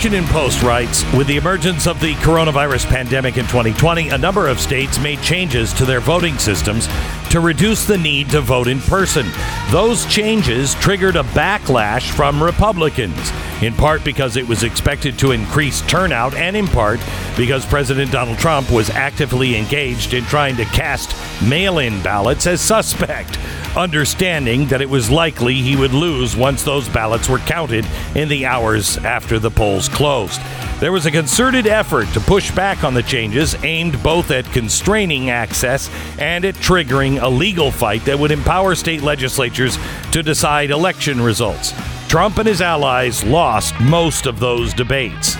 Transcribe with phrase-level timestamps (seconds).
[0.00, 4.58] Washington Post writes With the emergence of the coronavirus pandemic in 2020, a number of
[4.58, 6.88] states made changes to their voting systems
[7.28, 9.26] to reduce the need to vote in person.
[9.70, 13.30] Those changes triggered a backlash from Republicans,
[13.62, 17.00] in part because it was expected to increase turnout, and in part
[17.36, 22.60] because President Donald Trump was actively engaged in trying to cast mail in ballots as
[22.60, 23.38] suspect
[23.76, 28.46] understanding that it was likely he would lose once those ballots were counted in the
[28.46, 30.40] hours after the polls closed.
[30.80, 35.30] There was a concerted effort to push back on the changes aimed both at constraining
[35.30, 39.78] access and at triggering a legal fight that would empower state legislatures
[40.12, 41.72] to decide election results.
[42.10, 45.36] Trump and his allies lost most of those debates.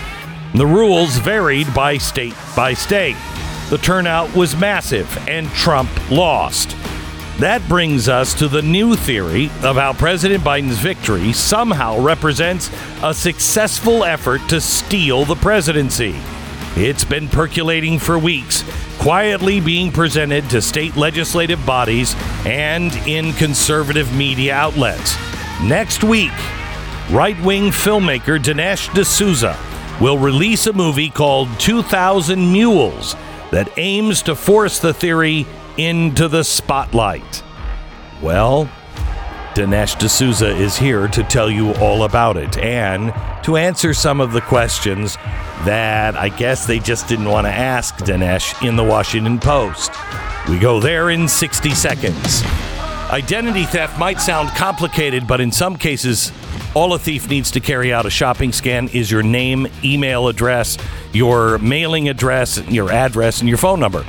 [0.55, 3.17] The rules varied by state by state.
[3.71, 6.77] The turnout was massive, and Trump lost.
[7.41, 12.71] That brings us to the new theory of how President Biden's victory somehow represents
[13.03, 16.15] a successful effort to steal the presidency.
[16.77, 18.63] It's been percolating for weeks,
[19.01, 22.15] quietly being presented to state legislative bodies
[22.47, 25.17] and in conservative media outlets.
[25.65, 26.33] Next week,
[27.11, 29.59] right wing filmmaker Dinesh D'Souza
[30.01, 33.15] will release a movie called 2000 Mules
[33.51, 37.43] that aims to force the theory into the spotlight.
[38.23, 38.71] Well,
[39.55, 43.13] Dinesh D'Souza is here to tell you all about it and
[43.45, 45.17] to answer some of the questions
[45.67, 49.93] that I guess they just didn't want to ask Dinesh in the Washington Post.
[50.49, 52.43] We go there in 60 seconds.
[53.11, 56.31] Identity theft might sound complicated, but in some cases,
[56.77, 60.79] all a thief needs to carry out a shopping scan is your name, email address,
[61.13, 64.05] your mailing address, your address, and your phone number.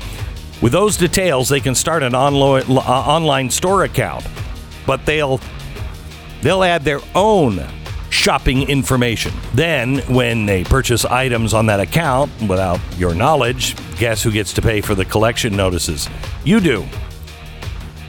[0.62, 4.24] With those details, they can start an uh, online store account,
[4.86, 5.42] but they'll
[6.44, 7.60] they'll add their own
[8.12, 9.34] shopping information.
[9.56, 14.62] Then, when they purchase items on that account without your knowledge, guess who gets to
[14.62, 16.08] pay for the collection notices?
[16.44, 16.86] You do.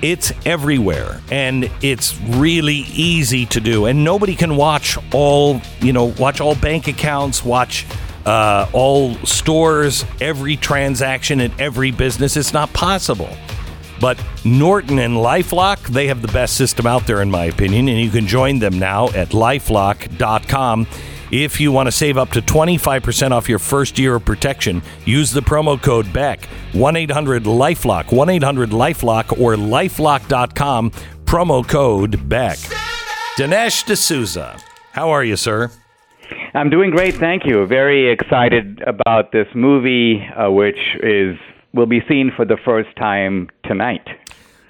[0.03, 6.07] It's everywhere and it's really easy to do and nobody can watch all, you know,
[6.19, 7.87] watch all bank accounts, watch
[8.27, 12.37] uh, all stores, every transaction in every business.
[12.37, 13.31] It's not possible.
[14.01, 18.01] But Norton and Lifelock, they have the best system out there, in my opinion, and
[18.01, 20.89] you can join them now at lifelock.com.
[21.33, 25.31] If you want to save up to 25% off your first year of protection, use
[25.31, 26.45] the promo code BECK,
[26.75, 30.91] 1 800 Lifelock, 1 800 Lifelock, or lifelock.com,
[31.25, 32.59] promo code BECK.
[33.39, 34.59] Dinesh D'Souza,
[34.93, 35.71] how are you, sir?
[36.53, 37.67] I'm doing great, thank you.
[37.67, 41.39] Very excited about this movie, uh, which is
[41.73, 44.07] will be seen for the first time tonight.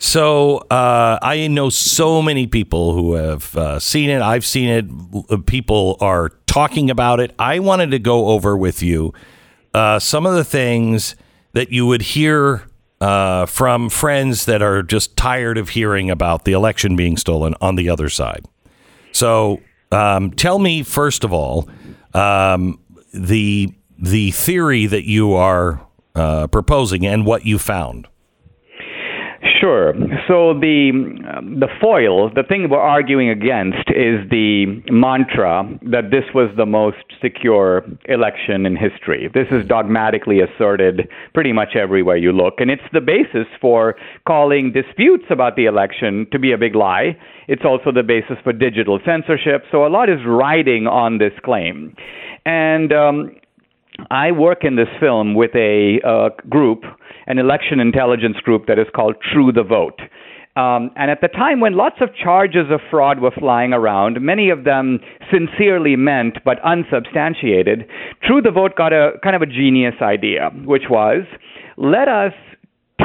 [0.03, 4.21] So uh, I know so many people who have uh, seen it.
[4.21, 5.47] I've seen it.
[5.47, 7.33] People are talking about it.
[7.39, 9.15] I wanted to go over with you
[9.73, 11.15] uh, some of the things
[11.53, 12.67] that you would hear
[13.01, 17.77] uh, from friends that are just tired of hearing about the election being stolen on
[17.77, 18.45] the other side.
[19.13, 19.61] So
[19.93, 21.69] um, tell me first of all
[22.13, 22.81] um,
[23.15, 25.87] the the theory that you are
[26.17, 28.09] uh, proposing and what you found.
[29.63, 29.95] Sure.
[30.27, 30.91] So the
[31.61, 36.97] the foil, the thing we're arguing against, is the mantra that this was the most
[37.23, 39.31] secure election in history.
[39.33, 43.95] This is dogmatically asserted pretty much everywhere you look, and it's the basis for
[44.27, 47.17] calling disputes about the election to be a big lie.
[47.47, 49.63] It's also the basis for digital censorship.
[49.71, 51.95] So a lot is riding on this claim,
[52.45, 53.31] and um,
[54.11, 56.83] I work in this film with a uh, group
[57.27, 60.01] an election intelligence group that is called True the Vote.
[60.55, 64.51] Um, and at the time when lots of charges of fraud were flying around, many
[64.51, 67.89] of them sincerely meant but unsubstantiated,
[68.23, 71.25] True the Vote got a kind of a genius idea, which was
[71.79, 72.35] let us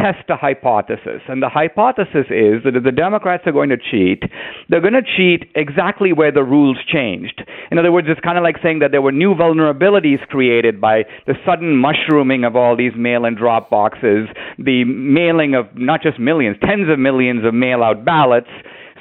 [0.02, 1.22] test a hypothesis.
[1.28, 4.24] And the hypothesis is that if the Democrats are going to cheat,
[4.70, 7.44] they're going to cheat exactly where the rules changed.
[7.72, 11.04] In other words, it's kind of like saying that there were new vulnerabilities created by
[11.26, 14.28] the sudden mushrooming of all these mail and drop boxes,
[14.58, 18.50] the mailing of not just millions, tens of millions of mail out ballots.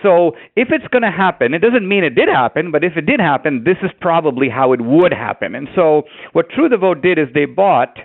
[0.02, 3.06] So if it's going to happen, it doesn't mean it did happen, but if it
[3.06, 5.54] did happen, this is probably how it would happen.
[5.54, 6.02] And so
[6.32, 7.96] what True the Vote did is they bought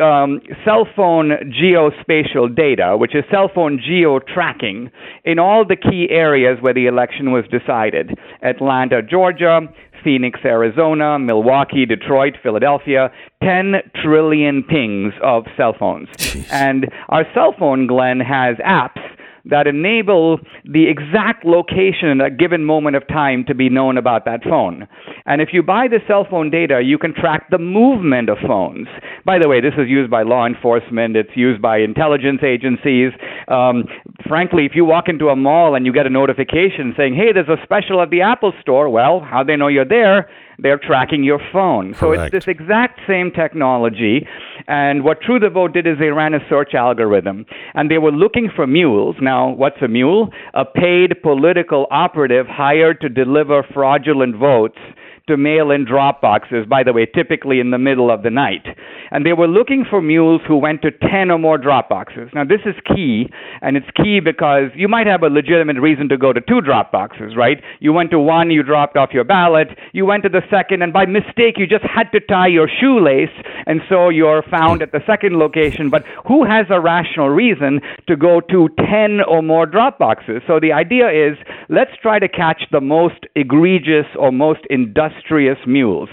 [0.00, 1.30] um, cell phone
[1.60, 4.90] geospatial data, which is cell phone geo tracking,
[5.24, 9.60] in all the key areas where the election was decided Atlanta, Georgia,
[10.02, 13.10] Phoenix, Arizona, Milwaukee, Detroit, Philadelphia,
[13.42, 16.08] 10 trillion pings of cell phones.
[16.16, 16.50] Jeez.
[16.50, 19.00] And our cell phone, Glenn, has apps
[19.44, 24.24] that enable the exact location at a given moment of time to be known about
[24.24, 24.86] that phone.
[25.26, 28.86] And if you buy the cell phone data, you can track the movement of phones.
[29.24, 33.12] By the way, this is used by law enforcement, it's used by intelligence agencies.
[33.48, 33.84] Um,
[34.28, 37.48] frankly, if you walk into a mall and you get a notification saying, hey, there's
[37.48, 40.28] a special at the Apple store, well, how they know you're there?
[40.62, 41.94] They're tracking your phone.
[41.98, 44.26] So it's this exact same technology.
[44.68, 47.44] And what True the Vote did is they ran a search algorithm.
[47.74, 49.16] And they were looking for mules.
[49.20, 50.30] Now, what's a mule?
[50.54, 54.78] A paid political operative hired to deliver fraudulent votes
[55.28, 58.66] to mail in drop boxes, by the way, typically in the middle of the night.
[59.10, 62.30] And they were looking for mules who went to 10 or more drop boxes.
[62.34, 63.30] Now, this is key,
[63.60, 66.90] and it's key because you might have a legitimate reason to go to two drop
[66.90, 67.62] boxes, right?
[67.78, 70.92] You went to one, you dropped off your ballot, you went to the second, and
[70.92, 73.30] by mistake, you just had to tie your shoelace,
[73.66, 75.90] and so you're found at the second location.
[75.90, 80.42] But who has a rational reason to go to 10 or more drop boxes?
[80.46, 81.36] So the idea is
[81.68, 86.08] let's try to catch the most egregious or most industrial industrious mules.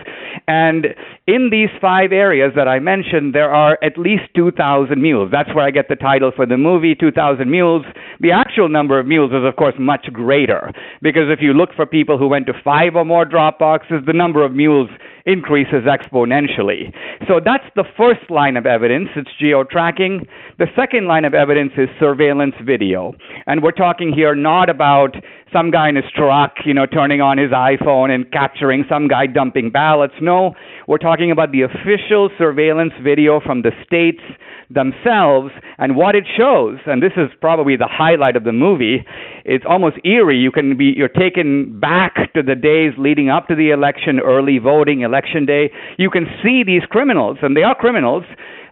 [0.47, 0.87] And
[1.27, 5.29] in these five areas that I mentioned, there are at least 2,000 mules.
[5.31, 7.85] That's where I get the title for the movie, 2,000 Mules.
[8.19, 11.85] The actual number of mules is, of course, much greater because if you look for
[11.85, 14.89] people who went to five or more drop boxes, the number of mules
[15.31, 16.93] increases exponentially.
[17.27, 19.09] So that's the first line of evidence.
[19.15, 20.27] It's geo tracking.
[20.57, 23.13] The second line of evidence is surveillance video.
[23.45, 25.15] And we're talking here not about
[25.53, 29.25] some guy in his truck, you know, turning on his iPhone and capturing some guy
[29.27, 30.13] dumping ballots.
[30.21, 30.53] No,
[30.87, 34.21] we're talking about the official surveillance video from the states
[34.69, 36.77] themselves and what it shows.
[36.85, 39.05] And this is probably the highlight of the movie.
[39.43, 40.37] It's almost eerie.
[40.37, 44.59] You can be you're taken back to the days leading up to the election, early
[44.59, 45.71] voting, election day.
[45.97, 48.23] You can see these criminals, and they are criminals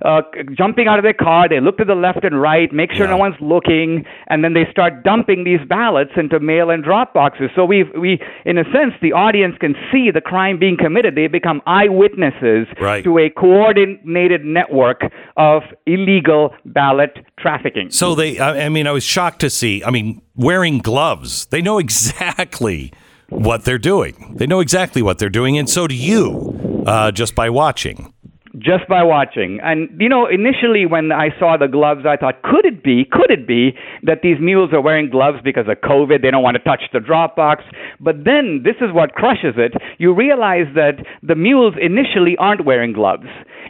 [0.06, 0.22] uh,
[0.56, 1.50] jumping out of their car.
[1.50, 3.12] They look to the left and right, make sure yeah.
[3.12, 7.50] no one's looking, and then they start dumping these ballots into mail and drop boxes.
[7.56, 11.16] So we, we, in a sense, the audience can see the crime being committed.
[11.16, 13.04] They become eyewitnesses right.
[13.04, 15.02] to a coordinated network
[15.36, 17.92] of illegal ballot trafficking.
[17.92, 19.84] So they, I mean, I was shocked to see.
[19.84, 21.48] I mean, wearing gloves.
[21.48, 22.92] They know exactly
[23.30, 24.36] what they're doing.
[24.38, 28.14] They know exactly what they're doing, and so do you, uh, just by watching
[28.60, 29.60] just by watching.
[29.62, 33.30] And you know, initially when I saw the gloves, I thought, could it be, could
[33.30, 36.22] it be that these mules are wearing gloves because of COVID?
[36.22, 37.64] They don't want to touch the drop box.
[38.00, 39.74] But then this is what crushes it.
[39.98, 43.28] You realize that the mules initially aren't wearing gloves.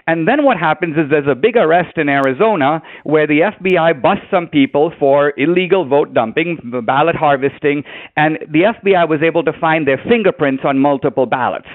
[0.07, 4.25] And then what happens is there's a big arrest in Arizona where the FBI busts
[4.31, 7.84] some people for illegal vote dumping, ballot harvesting,
[8.15, 11.67] and the FBI was able to find their fingerprints on multiple ballots.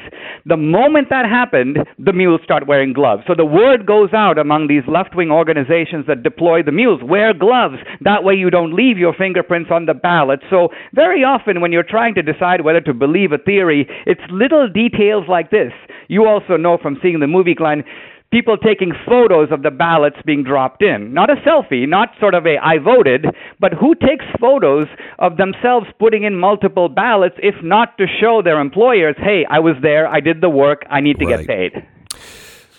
[0.46, 3.22] The moment that happened, the mules start wearing gloves.
[3.26, 7.34] So the word goes out among these left wing organizations that deploy the mules wear
[7.34, 7.76] gloves.
[8.00, 10.40] That way you don't leave your fingerprints on the ballot.
[10.48, 14.68] So very often when you're trying to decide whether to believe a theory, it's little
[14.68, 15.72] details like this.
[16.08, 17.84] You also know from seeing the movie, Glenn,
[18.32, 21.12] people taking photos of the ballots being dropped in.
[21.12, 23.26] Not a selfie, not sort of a I voted,
[23.60, 24.86] but who takes photos
[25.18, 29.76] of themselves putting in multiple ballots if not to show their employers, hey, I was
[29.82, 31.46] there, I did the work, I need to right.
[31.46, 31.86] get paid.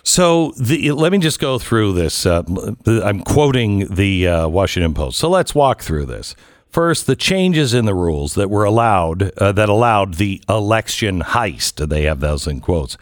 [0.04, 2.26] So the, let me just go through this.
[2.26, 2.44] Uh,
[2.86, 5.18] I'm quoting the uh, Washington Post.
[5.18, 6.36] So let's walk through this.
[6.70, 11.88] First, the changes in the rules that were allowed uh, that allowed the election heist.
[11.88, 12.98] They have those in quotes.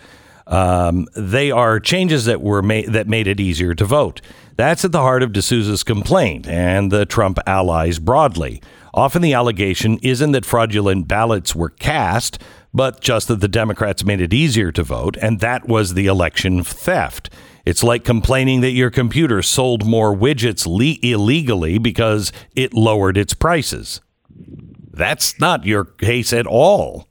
[0.52, 4.22] Um, they are changes that were made that made it easier to vote.
[4.58, 8.62] That's at the heart of D'Souza's complaint and the Trump allies broadly.
[8.94, 12.38] Often the allegation isn't that fraudulent ballots were cast,
[12.74, 16.64] but just that the Democrats made it easier to vote, and that was the election
[16.64, 17.30] theft.
[17.66, 23.34] It's like complaining that your computer sold more widgets le- illegally because it lowered its
[23.34, 24.02] prices.
[24.30, 27.08] That's not your case at all.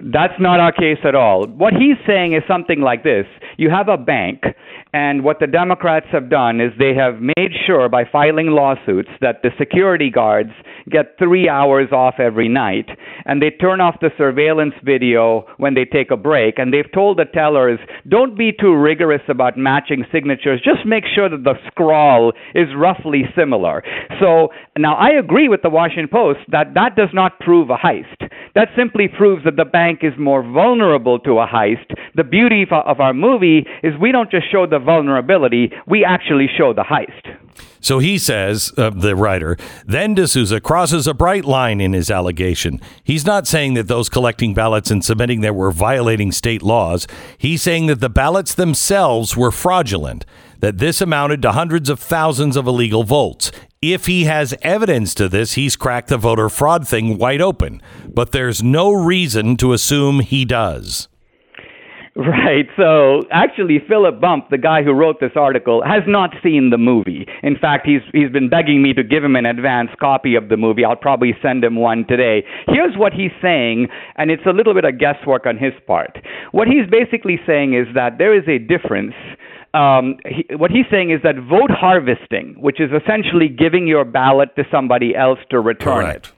[0.00, 1.46] That's not our case at all.
[1.46, 4.42] What he's saying is something like this You have a bank,
[4.92, 9.42] and what the Democrats have done is they have made sure by filing lawsuits that
[9.42, 10.50] the security guards
[10.90, 12.88] get three hours off every night,
[13.24, 17.18] and they turn off the surveillance video when they take a break, and they've told
[17.18, 22.32] the tellers, don't be too rigorous about matching signatures, just make sure that the scrawl
[22.54, 23.82] is roughly similar.
[24.20, 28.23] So now I agree with the Washington Post that that does not prove a heist.
[28.54, 31.92] That simply proves that the bank is more vulnerable to a heist.
[32.14, 36.72] The beauty of our movie is we don't just show the vulnerability, we actually show
[36.72, 37.36] the heist.
[37.80, 42.80] So he says, uh, the writer, then D'Souza crosses a bright line in his allegation.
[43.02, 47.06] He's not saying that those collecting ballots and submitting them were violating state laws.
[47.36, 50.24] He's saying that the ballots themselves were fraudulent,
[50.60, 53.52] that this amounted to hundreds of thousands of illegal votes.
[53.92, 57.82] If he has evidence to this, he's cracked the voter fraud thing wide open.
[58.08, 61.08] But there's no reason to assume he does.
[62.16, 62.66] Right.
[62.76, 67.26] So actually, Philip Bump, the guy who wrote this article, has not seen the movie.
[67.42, 70.56] In fact, he's he's been begging me to give him an advance copy of the
[70.56, 70.84] movie.
[70.84, 72.44] I'll probably send him one today.
[72.68, 76.16] Here's what he's saying, and it's a little bit of guesswork on his part.
[76.52, 79.14] What he's basically saying is that there is a difference.
[79.74, 84.54] Um, he, what he's saying is that vote harvesting, which is essentially giving your ballot
[84.56, 86.32] to somebody else to return Correct.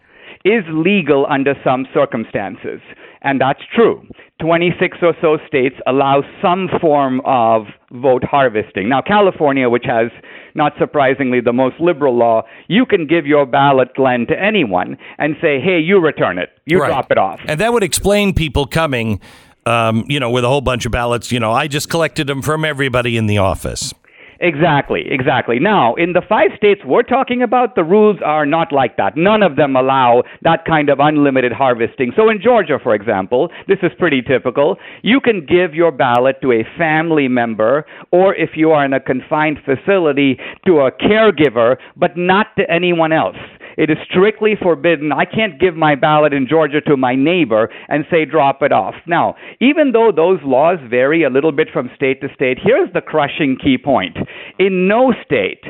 [0.44, 2.80] it, is legal under some circumstances.
[3.22, 4.06] And that's true.
[4.40, 8.88] 26 or so states allow some form of vote harvesting.
[8.88, 10.10] Now, California, which has,
[10.54, 15.34] not surprisingly, the most liberal law, you can give your ballot, Glenn, to anyone and
[15.42, 16.88] say, hey, you return it, you right.
[16.88, 17.40] drop it off.
[17.46, 19.20] And that would explain people coming,
[19.66, 21.30] um, you know, with a whole bunch of ballots.
[21.30, 23.92] You know, I just collected them from everybody in the office.
[24.38, 25.58] Exactly, exactly.
[25.58, 29.16] Now, in the five states we're talking about, the rules are not like that.
[29.16, 32.12] None of them allow that kind of unlimited harvesting.
[32.14, 34.76] So, in Georgia, for example, this is pretty typical.
[35.02, 39.00] You can give your ballot to a family member, or if you are in a
[39.00, 43.36] confined facility, to a caregiver, but not to anyone else.
[43.76, 45.12] It is strictly forbidden.
[45.12, 48.94] I can't give my ballot in Georgia to my neighbor and say drop it off.
[49.06, 53.00] Now, even though those laws vary a little bit from state to state, here's the
[53.00, 54.16] crushing key point.
[54.58, 55.62] In no state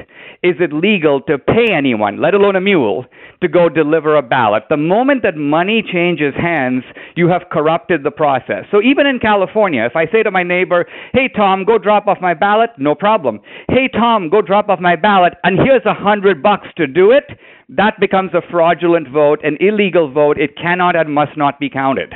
[0.42, 3.04] is it legal to pay anyone, let alone a mule,
[3.42, 4.64] to go deliver a ballot.
[4.70, 6.84] The moment that money changes hands,
[7.16, 8.64] you have corrupted the process.
[8.70, 12.18] So even in California, if I say to my neighbor, hey, Tom, go drop off
[12.20, 13.40] my ballot, no problem.
[13.68, 17.24] Hey, Tom, go drop off my ballot, and here's a hundred bucks to do it,
[17.68, 20.38] that becomes a fraudulent vote, an illegal vote.
[20.38, 22.14] It cannot and must not be counted.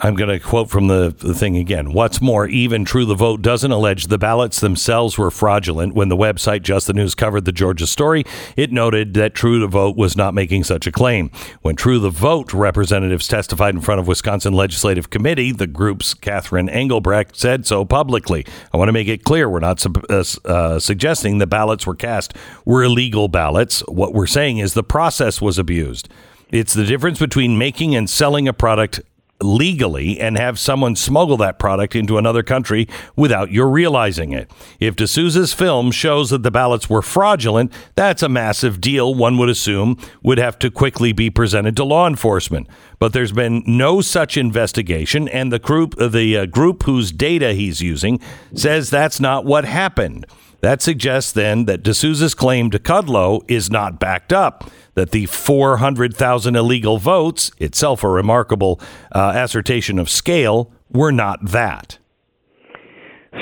[0.00, 1.92] I'm going to quote from the, the thing again.
[1.92, 5.94] What's more, even True the Vote doesn't allege the ballots themselves were fraudulent.
[5.94, 8.24] When the website Just the News covered the Georgia story,
[8.56, 11.30] it noted that True the Vote was not making such a claim.
[11.62, 16.68] When True the Vote representatives testified in front of Wisconsin Legislative Committee, the group's Catherine
[16.68, 18.44] Engelbrecht said so publicly.
[18.72, 22.34] I want to make it clear we're not uh, uh, suggesting the ballots were cast
[22.64, 23.80] were illegal ballots.
[23.86, 26.08] What we're saying is the process was abused.
[26.50, 29.00] It's the difference between making and selling a product
[29.40, 34.50] legally and have someone smuggle that product into another country without your realizing it.
[34.80, 39.48] If D'Souza's film shows that the ballots were fraudulent, that's a massive deal one would
[39.48, 42.68] assume would have to quickly be presented to law enforcement.
[42.98, 47.80] But there's been no such investigation and the group the uh, group whose data he's
[47.80, 48.20] using
[48.54, 50.26] says that's not what happened.
[50.60, 56.56] That suggests then that D'Souza's claim to Kudlow is not backed up, that the 400,000
[56.56, 58.80] illegal votes, itself a remarkable
[59.12, 61.98] uh, assertion of scale, were not that.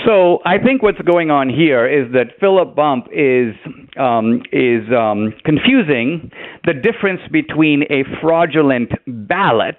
[0.06, 3.54] So I think what's going on here is that Philip Bump is
[3.98, 6.30] um, is um, confusing
[6.64, 9.76] the difference between a fraudulent ballot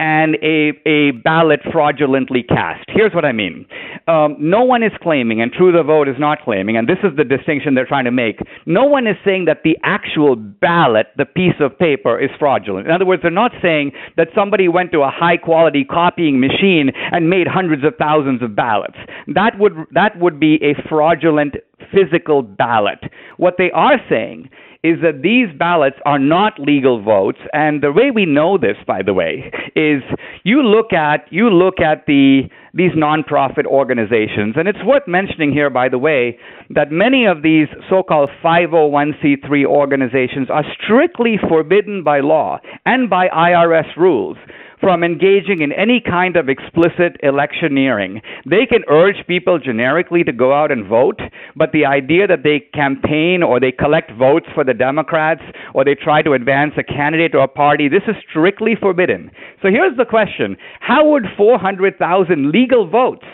[0.00, 2.82] and a, a ballot fraudulently cast.
[2.88, 3.66] Here's what I mean.
[4.08, 7.14] Um, no one is claiming, and True the Vote is not claiming, and this is
[7.18, 8.40] the distinction they're trying to make.
[8.64, 12.86] No one is saying that the actual ballot, the piece of paper, is fraudulent.
[12.86, 16.92] In other words, they're not saying that somebody went to a high quality copying machine
[17.12, 18.96] and made hundreds of thousands of ballots.
[19.26, 21.56] That would, that would be a fraudulent
[21.92, 23.00] physical ballot.
[23.36, 24.48] What they are saying
[24.82, 27.38] is that these ballots are not legal votes.
[27.52, 30.02] And the way we know this, by the way, is
[30.42, 35.70] you look at you look at the these nonprofit organizations, and it's worth mentioning here,
[35.70, 36.38] by the way,
[36.70, 43.96] that many of these so-called 501c3 organizations are strictly forbidden by law and by IRS
[43.96, 44.36] rules
[44.80, 48.22] from engaging in any kind of explicit electioneering.
[48.48, 51.20] They can urge people generically to go out and vote,
[51.54, 55.42] but the idea that they campaign or they collect votes for the Democrats
[55.74, 59.30] or they try to advance a candidate or a party, this is strictly forbidden.
[59.62, 63.26] So here's the question How would 400,000 legal votes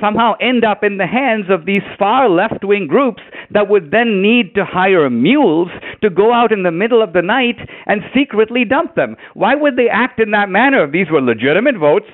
[0.00, 4.22] somehow end up in the hands of these far left wing groups that would then
[4.22, 5.68] need to hire mules
[6.02, 9.16] to go out in the middle of the night and secretly dump them.
[9.34, 10.90] Why would they act in that manner?
[10.90, 12.06] These were legitimate votes,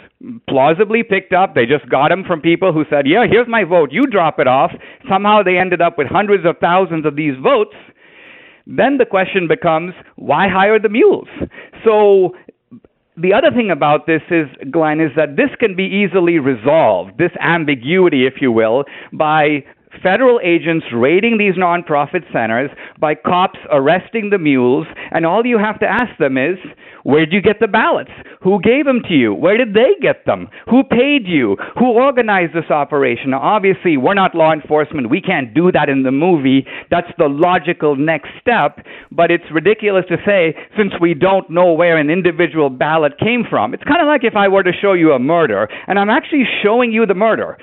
[0.48, 3.92] plausibly picked up, they just got them from people who said, Yeah, here's my vote,
[3.92, 4.72] you drop it off.
[5.08, 7.74] Somehow they ended up with hundreds of thousands of these votes.
[8.66, 11.28] Then the question becomes, why hire the mules?
[11.84, 12.34] So
[13.16, 17.32] the other thing about this is, Glenn, is that this can be easily resolved, this
[17.40, 19.64] ambiguity, if you will, by
[20.02, 25.78] federal agents raiding these nonprofit centers, by cops arresting the mules, and all you have
[25.80, 26.58] to ask them is,
[27.02, 28.10] where did you get the ballots?
[28.42, 29.32] Who gave them to you?
[29.32, 30.48] Where did they get them?
[30.68, 31.56] Who paid you?
[31.78, 33.30] Who organized this operation?
[33.30, 35.08] Now, obviously, we're not law enforcement.
[35.08, 36.66] We can't do that in the movie.
[36.90, 38.84] That's the logical next step.
[39.12, 43.72] But it's ridiculous to say, since we don't know where an individual ballot came from.
[43.72, 46.44] It's kind of like if I were to show you a murder, and I'm actually
[46.64, 47.56] showing you the murder.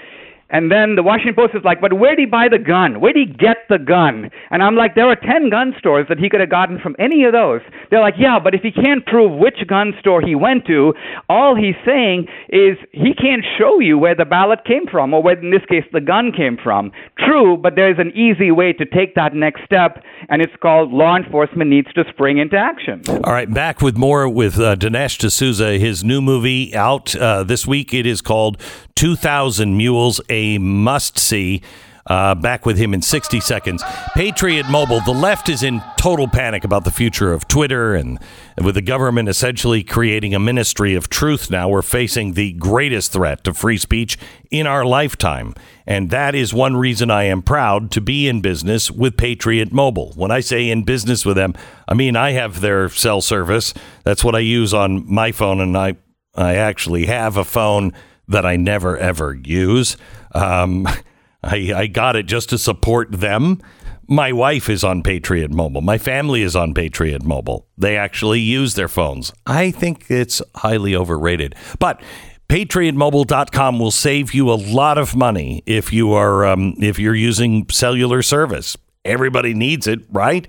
[0.53, 3.01] And then the Washington Post is like, but where did he buy the gun?
[3.01, 4.29] Where did he get the gun?
[4.51, 7.23] And I'm like, there are 10 gun stores that he could have gotten from any
[7.23, 7.61] of those.
[7.89, 10.93] They're like, yeah, but if he can't prove which gun store he went to,
[11.27, 15.39] all he's saying is he can't show you where the ballot came from, or where,
[15.39, 16.91] in this case, the gun came from.
[17.17, 21.15] True, but there's an easy way to take that next step, and it's called law
[21.17, 23.01] enforcement needs to spring into action.
[23.23, 25.79] All right, back with more with uh, Dinesh D'Souza.
[25.79, 27.91] His new movie out uh, this week.
[27.91, 28.61] It is called
[28.95, 31.61] 2,000 Mules, a must see.
[32.05, 33.81] Uh, back with him in 60 seconds.
[34.13, 34.99] Patriot Mobile.
[35.05, 38.19] The left is in total panic about the future of Twitter, and
[38.61, 43.45] with the government essentially creating a ministry of truth now, we're facing the greatest threat
[43.45, 44.17] to free speech
[44.51, 45.53] in our lifetime.
[45.87, 50.11] And that is one reason I am proud to be in business with Patriot Mobile.
[50.17, 51.53] When I say in business with them,
[51.87, 53.73] I mean I have their cell service.
[54.03, 55.95] That's what I use on my phone, and I,
[56.35, 57.93] I actually have a phone
[58.27, 59.97] that I never ever use.
[60.33, 60.87] Um,
[61.43, 63.61] I, I got it just to support them.
[64.07, 65.81] My wife is on Patriot Mobile.
[65.81, 67.67] My family is on Patriot Mobile.
[67.77, 69.31] They actually use their phones.
[69.45, 71.55] I think it's highly overrated.
[71.79, 72.01] But
[72.49, 77.67] patriotmobile.com will save you a lot of money if you are um, if you're using
[77.69, 78.77] cellular service.
[79.05, 80.47] Everybody needs it, right?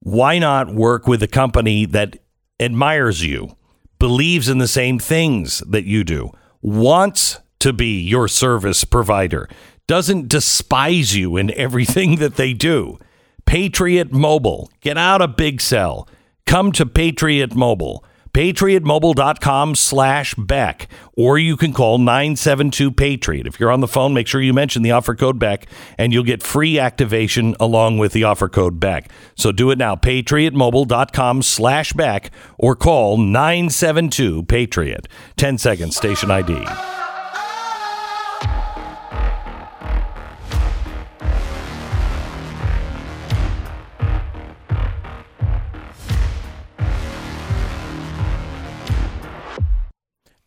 [0.00, 2.18] Why not work with a company that
[2.58, 3.56] admires you,
[3.98, 6.32] believes in the same things that you do?
[6.62, 9.48] Wants to be your service provider,
[9.86, 12.98] doesn't despise you in everything that they do.
[13.44, 16.08] Patriot Mobile, get out of Big Cell.
[16.46, 23.46] Come to Patriot Mobile patriotmobile.com slash Beck, or you can call 972 Patriot.
[23.46, 25.66] If you're on the phone, make sure you mention the offer code Beck
[25.98, 29.96] and you'll get free activation along with the offer code Beck So do it now,
[29.96, 35.08] patriotmobile.com slash Beck, or call 972 Patriot.
[35.36, 36.64] 10 seconds, station ID.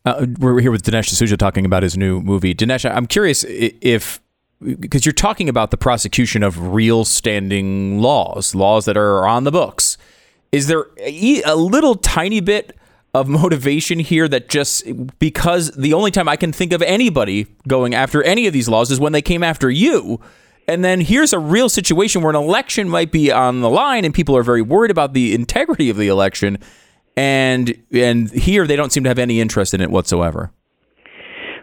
[0.06, 2.54] Uh, we're here with Dinesh D'Souza talking about his new movie.
[2.54, 4.20] Dinesh, I'm curious if
[4.78, 9.50] because you're talking about the prosecution of real standing laws, laws that are on the
[9.50, 9.98] books.
[10.52, 12.76] Is there a, a little tiny bit
[13.14, 14.84] of motivation here that just
[15.18, 18.92] because the only time I can think of anybody going after any of these laws
[18.92, 20.20] is when they came after you.
[20.68, 24.14] And then here's a real situation where an election might be on the line and
[24.14, 26.58] people are very worried about the integrity of the election
[27.16, 30.52] and and here they don't seem to have any interest in it whatsoever.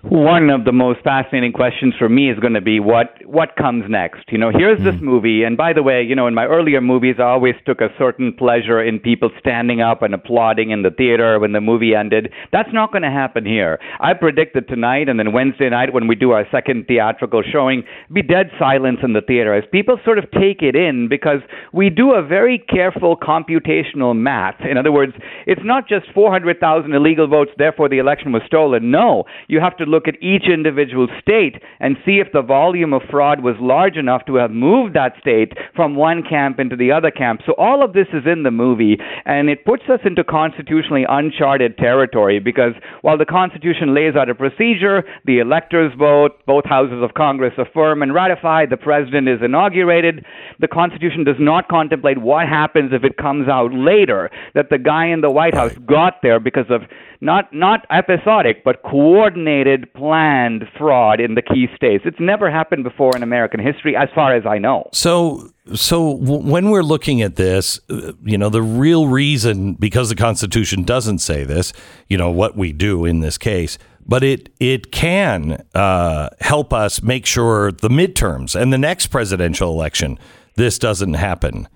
[0.10, 3.86] One of the most fascinating questions for me is going to be what what comes
[3.88, 4.26] next.
[4.34, 4.84] You know, here's mm.
[4.84, 5.06] this hmm.
[5.06, 7.88] movie, and by the way, you know, in my earlier movies, I always took a
[7.98, 12.34] certain pleasure in people standing up and applauding in the theater when the movie ended.
[12.52, 13.80] That's not going to happen here.
[14.02, 17.84] I predict that tonight and then Wednesday night when we do our second theatrical showing,
[18.12, 21.40] be dead silence in the theater as people sort of take it in because
[21.72, 24.60] we do a very careful computational math.
[24.70, 25.14] In other words,
[25.48, 28.92] it's not just 400,000 illegal votes, therefore the election was stolen.
[28.92, 33.04] No, you have to look at each individual state and see if the volume of
[33.12, 37.12] fraud was large enough to have moved that state from one camp into the other
[37.12, 37.42] camp.
[37.46, 41.78] So all of this is in the movie, and it puts us into constitutionally uncharted
[41.78, 47.14] territory because while the Constitution lays out a procedure, the electors vote, both houses of
[47.14, 50.26] Congress affirm and ratify, the president is inaugurated,
[50.60, 55.08] the Constitution does not contemplate what happens if it comes out later that the guy
[55.08, 56.82] in the White House got there because of
[57.24, 62.04] not not episodic but coordinated planned fraud in the key states.
[62.06, 64.90] It's never happened before in american history as far as i know.
[64.92, 70.16] So so when we're looking at this uh, you know the real reason because the
[70.16, 71.72] constitution doesn't say this
[72.10, 77.02] you know what we do in this case but it it can uh, help us
[77.02, 80.20] make sure the midterms and the next presidential election
[80.56, 81.68] this doesn't happen.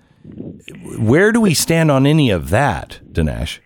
[0.98, 3.58] Where do we stand on any of that dinesh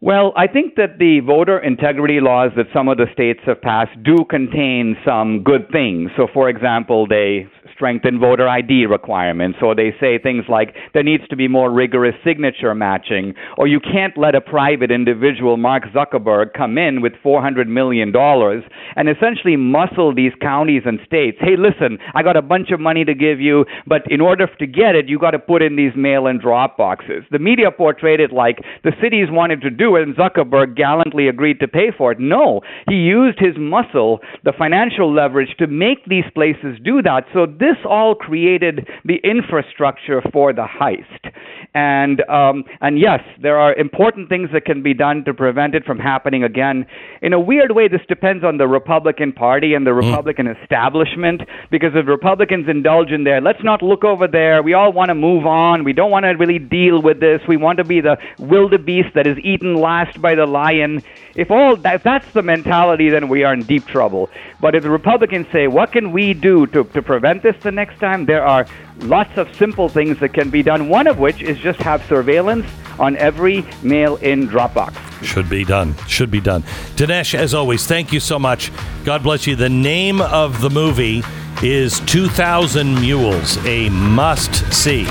[0.00, 3.96] well, I think that the voter integrity laws that some of the states have passed
[4.02, 6.10] do contain some good things.
[6.16, 11.26] So, for example, they strengthen voter ID requirements, or they say things like there needs
[11.28, 16.52] to be more rigorous signature matching, or you can't let a private individual, Mark Zuckerberg,
[16.56, 21.38] come in with $400 million and essentially muscle these counties and states.
[21.40, 24.66] Hey, listen, I got a bunch of money to give you, but in order to
[24.66, 27.24] get it, you got to put in these mail and drop boxes.
[27.30, 31.60] The media portrayed it like the cities wanted to do it and Zuckerberg gallantly agreed
[31.60, 32.18] to pay for it.
[32.18, 37.26] No, he used his muscle, the financial leverage, to make these places do that.
[37.32, 41.32] So this all created the infrastructure for the heist.
[41.74, 45.84] And um, and yes, there are important things that can be done to prevent it
[45.84, 46.86] from happening again.
[47.22, 50.02] In a weird way, this depends on the Republican Party and the mm.
[50.02, 50.62] Republican mm.
[50.62, 51.42] establishment.
[51.70, 54.62] Because if Republicans indulge in there, let's not look over there.
[54.62, 55.84] We all want to move on.
[55.84, 57.40] We don't want to really deal with this.
[57.46, 61.02] We want to be the wildebeest that is eaten last by the lion.
[61.34, 64.30] If all that, if that's the mentality, then we are in deep trouble.
[64.60, 68.00] But if the Republicans say, "What can we do to to prevent this the next
[68.00, 68.66] time?" There are
[69.00, 70.88] lots of simple things that can be done.
[70.88, 72.66] One of which is just have surveillance
[72.98, 74.94] on every mail-in Dropbox.
[75.22, 75.94] Should be done.
[76.06, 76.62] Should be done.
[76.96, 78.72] Dinesh, as always, thank you so much.
[79.04, 79.56] God bless you.
[79.56, 81.22] The name of the movie
[81.62, 85.06] is 2000 Mules, a must see.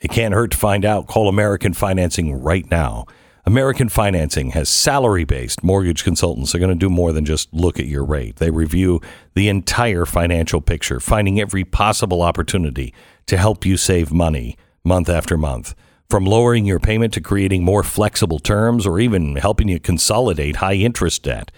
[0.00, 1.06] It can't hurt to find out.
[1.06, 3.06] Call American Financing right now.
[3.48, 6.50] American Financing has salary based mortgage consultants.
[6.50, 8.36] They're going to do more than just look at your rate.
[8.36, 9.00] They review
[9.34, 12.92] the entire financial picture, finding every possible opportunity
[13.26, 15.76] to help you save money month after month.
[16.10, 20.74] From lowering your payment to creating more flexible terms or even helping you consolidate high
[20.74, 21.52] interest debt.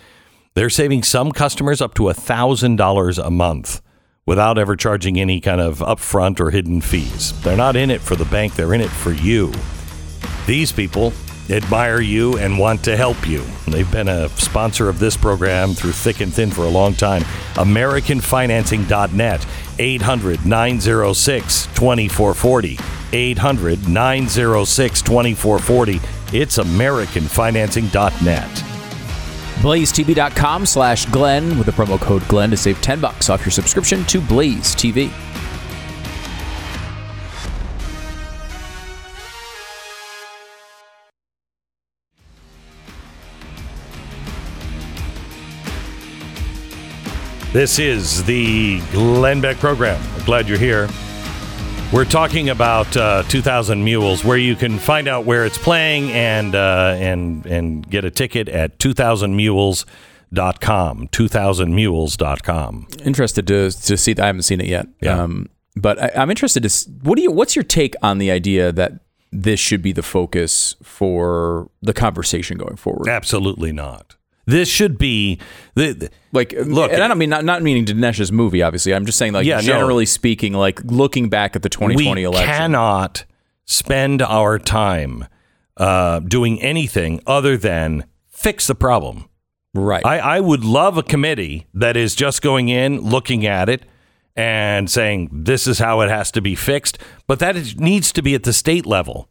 [0.53, 3.81] They're saving some customers up to $1,000 a month
[4.27, 7.39] without ever charging any kind of upfront or hidden fees.
[7.41, 9.55] They're not in it for the bank, they're in it for you.
[10.47, 11.13] These people
[11.51, 13.45] admire you and want to help you.
[13.67, 17.23] They've been a sponsor of this program through thick and thin for a long time.
[17.55, 19.47] AmericanFinancing.net,
[19.79, 22.79] 800 906 2440.
[23.13, 26.01] 800 906 2440.
[26.33, 28.65] It's AmericanFinancing.net.
[29.59, 34.05] BlazeTV.com slash Glenn with the promo code Glenn to save 10 bucks off your subscription
[34.05, 35.11] to Blaze TV.
[47.59, 50.01] This is the Glenn Beck program.
[50.25, 50.89] glad you're here.
[51.93, 56.55] We're talking about uh, 2000 Mules, where you can find out where it's playing and
[56.55, 61.09] uh, and and get a ticket at 2000mules.com.
[61.09, 62.87] 2000mules.com.
[63.05, 64.15] Interested to to see.
[64.17, 64.87] I haven't seen it yet.
[65.01, 65.21] Yeah.
[65.21, 66.91] Um, but I, I'm interested to.
[67.03, 67.33] What do you?
[67.33, 69.01] What's your take on the idea that
[69.33, 73.09] this should be the focus for the conversation going forward?
[73.09, 74.15] Absolutely not.
[74.49, 75.39] This should be
[75.75, 78.63] the, the like look, and I don't mean not, not meaning Dinesh's movie.
[78.63, 82.23] Obviously, I'm just saying like yeah, generally no, speaking, like looking back at the 2020
[82.23, 83.27] we election, cannot
[83.67, 85.27] spend our time
[85.77, 89.29] uh, doing anything other than fix the problem.
[89.75, 90.05] Right.
[90.05, 93.85] I, I would love a committee that is just going in, looking at it,
[94.35, 96.97] and saying this is how it has to be fixed.
[97.27, 99.29] But that is, needs to be at the state level.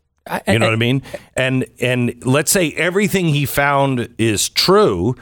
[0.47, 1.03] You know what I mean?
[1.35, 5.15] And and let's say everything he found is true.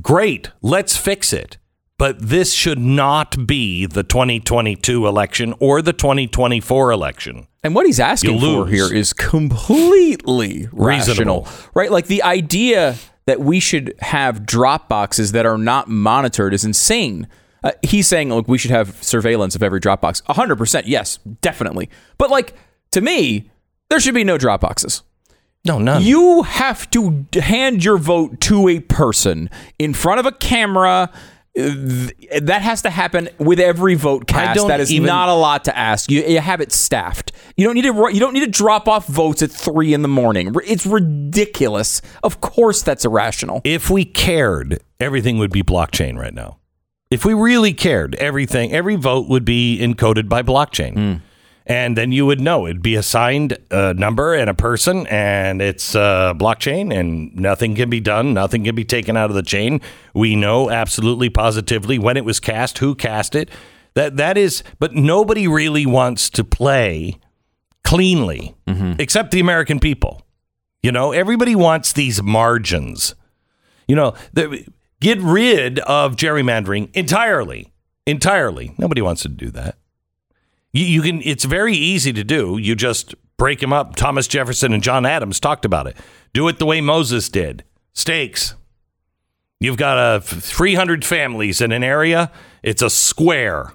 [0.00, 1.56] Great, let's fix it.
[1.98, 7.46] But this should not be the 2022 election or the 2024 election.
[7.62, 11.90] And what he's asking for here is completely reasonable, rational, right?
[11.90, 12.96] Like the idea
[13.26, 17.28] that we should have drop boxes that are not monitored is insane.
[17.62, 20.22] Uh, he's saying, look, we should have surveillance of every Dropbox.
[20.22, 21.90] 100%, yes, definitely.
[22.16, 22.54] But like,
[22.92, 23.50] to me,
[23.90, 25.02] there should be no drop boxes.
[25.64, 26.02] No, none.
[26.02, 31.10] You have to hand your vote to a person in front of a camera.
[31.54, 34.66] That has to happen with every vote cast.
[34.68, 36.10] That is even, not a lot to ask.
[36.10, 37.32] You, you, have it staffed.
[37.56, 38.08] You don't need to.
[38.12, 40.54] You don't need to drop off votes at three in the morning.
[40.64, 42.00] It's ridiculous.
[42.22, 43.60] Of course, that's irrational.
[43.64, 46.58] If we cared, everything would be blockchain right now.
[47.10, 50.94] If we really cared, everything, every vote would be encoded by blockchain.
[50.94, 51.20] Mm
[51.70, 55.94] and then you would know it'd be assigned a number and a person and it's
[55.94, 59.80] a blockchain and nothing can be done nothing can be taken out of the chain
[60.14, 63.50] we know absolutely positively when it was cast who cast it
[63.94, 67.18] that that is but nobody really wants to play
[67.90, 68.92] cleanly, mm-hmm.
[68.98, 70.22] except the American people.
[70.82, 73.14] You know, everybody wants these margins.
[73.86, 74.64] You know, the,
[75.00, 77.72] get rid of gerrymandering entirely.
[78.06, 78.74] Entirely.
[78.78, 79.76] Nobody wants to do that.
[80.72, 81.22] You, you can.
[81.22, 82.58] It's very easy to do.
[82.58, 83.96] You just break them up.
[83.96, 85.96] Thomas Jefferson and John Adams talked about it.
[86.32, 87.64] Do it the way Moses did.
[87.92, 88.54] Stakes.
[89.58, 92.32] You've got a 300 families in an area.
[92.62, 93.74] It's a square.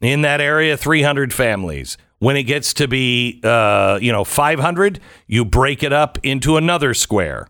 [0.00, 1.96] In that area, 300 families.
[2.18, 6.94] When it gets to be, uh, you know, 500, you break it up into another
[6.94, 7.48] square.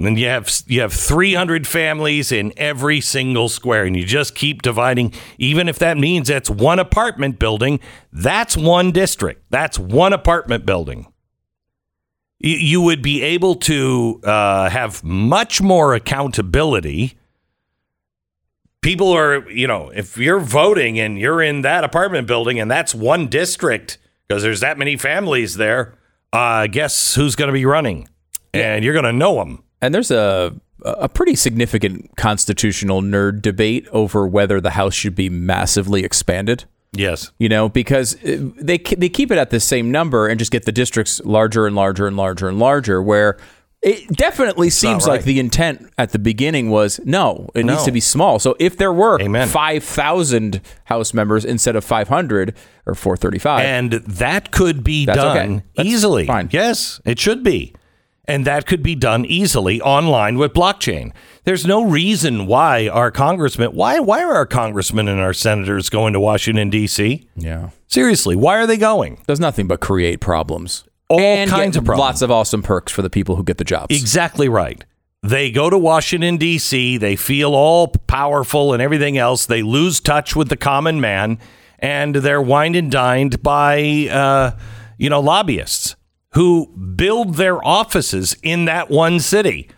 [0.00, 4.34] And then you have you have 300 families in every single square, and you just
[4.34, 5.12] keep dividing.
[5.36, 9.44] Even if that means that's one apartment building, that's one district.
[9.50, 11.12] That's one apartment building.
[12.38, 17.18] You, you would be able to uh, have much more accountability.
[18.80, 22.94] People are, you know, if you're voting and you're in that apartment building and that's
[22.94, 25.98] one district because there's that many families there,
[26.32, 28.08] uh, guess who's going to be running?
[28.54, 29.62] And you're going to know them.
[29.82, 35.28] And there's a a pretty significant constitutional nerd debate over whether the House should be
[35.28, 36.64] massively expanded.
[36.92, 37.30] Yes.
[37.38, 40.64] You know, because uh, they they keep it at the same number and just get
[40.64, 43.00] the districts larger and larger and larger and larger.
[43.02, 43.38] Where
[43.82, 45.14] it definitely seems right.
[45.14, 48.38] like the intent at the beginning was no, it needs to be small.
[48.38, 49.48] So if there were Amen.
[49.48, 54.82] five thousand House members instead of five hundred or four thirty five, And that could
[54.82, 55.38] be That's okay.
[55.38, 56.26] done easily.
[56.26, 56.48] fine.
[56.52, 57.74] Yes, it should be.
[58.30, 61.12] And that could be done easily online with blockchain.
[61.44, 66.12] There's no reason why our congressmen, why why are our congressmen and our senators going
[66.12, 67.28] to Washington D.C.?
[67.34, 69.22] yeah, Seriously, why are they going?
[69.26, 70.84] does nothing but create problems.
[71.08, 72.06] All and kinds of problems.
[72.06, 73.94] Lots of awesome perks for the people who get the jobs.
[73.94, 74.84] Exactly right.
[75.22, 79.44] They go to Washington, D.C., they feel all powerful and everything else.
[79.44, 81.38] They lose touch with the common man,
[81.78, 84.52] and they're wined and dined by, uh,
[84.96, 85.96] you know, lobbyists
[86.34, 86.66] who
[86.96, 89.68] build their offices in that one city.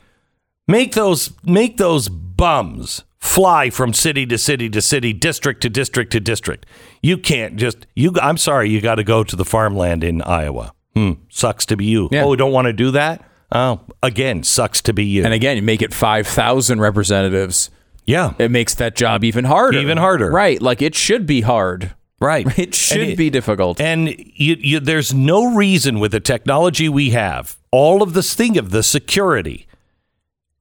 [0.68, 6.12] Make those, make those bums fly from city to city to city, district to district
[6.12, 6.66] to district.
[7.02, 8.12] You can't just, you.
[8.20, 10.72] I'm sorry, you got to go to the farmland in Iowa.
[10.94, 12.08] Hmm, sucks to be you.
[12.12, 12.24] Yeah.
[12.24, 13.24] Oh, don't want to do that?
[13.50, 15.24] Oh, again, sucks to be you.
[15.24, 17.70] And again, you make it 5,000 representatives.
[18.06, 19.78] yeah, It makes that job even harder.
[19.78, 20.30] Even harder.
[20.30, 20.60] Right.
[20.60, 21.94] Like it should be hard.
[22.22, 22.46] Right.
[22.58, 23.80] It should it- be difficult.
[23.80, 28.56] And you, you, there's no reason with the technology we have, all of this thing
[28.56, 29.66] of the security,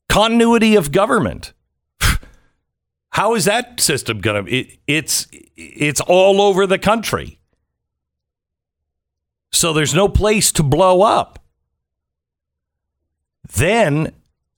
[0.10, 1.54] continuity of government.
[3.12, 4.67] How is that system going to?
[4.88, 7.39] It's it's all over the country,
[9.52, 11.39] so there's no place to blow up.
[13.54, 14.13] Then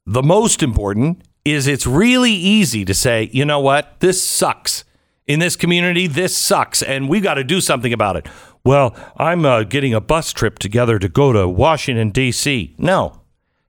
[0.06, 4.84] the most important is it's really easy to say, you know what, this sucks.
[5.26, 8.28] In this community, this sucks, and we got to do something about it.
[8.66, 12.76] Well, I'm uh, getting a bus trip together to go to Washington, D.C.
[12.78, 13.22] No.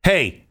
[0.02, 0.46] Hey,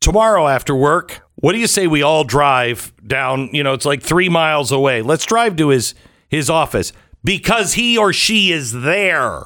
[0.00, 3.50] tomorrow after work, what do you say we all drive down?
[3.52, 5.02] You know, it's like three miles away.
[5.02, 5.94] Let's drive to his,
[6.28, 9.42] his office because he or she is there.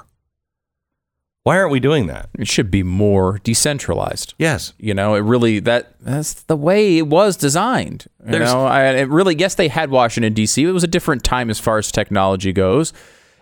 [1.42, 2.28] Why aren't we doing that?
[2.38, 4.34] it should be more decentralized.
[4.38, 4.74] Yes.
[4.78, 8.06] You know, it really that that's the way it was designed.
[8.24, 10.62] You There's- know, I, it really yes, they had Washington D.C.
[10.62, 12.92] It was a different time as far as technology goes,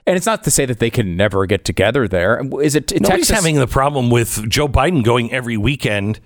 [0.07, 2.41] and it's not to say that they can never get together there.
[2.61, 3.31] Is it Nobody's Texas?
[3.37, 6.21] having the problem with Joe Biden going every weekend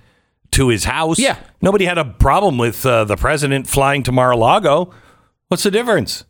[0.51, 1.17] to his house.
[1.17, 1.37] Yeah.
[1.61, 4.93] Nobody had a problem with uh, the president flying to Mar-a-Lago.
[5.47, 6.25] What's the difference?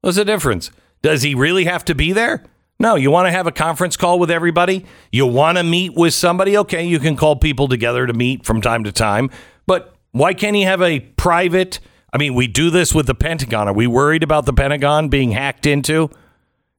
[0.00, 0.70] What's the difference?
[1.02, 2.42] Does he really have to be there?
[2.78, 4.84] No, you want to have a conference call with everybody?
[5.10, 6.58] You want to meet with somebody?
[6.58, 9.30] Okay, you can call people together to meet from time to time.
[9.66, 11.80] But why can't he have a private?
[12.12, 13.68] I mean, we do this with the Pentagon.
[13.68, 16.10] Are we worried about the Pentagon being hacked into?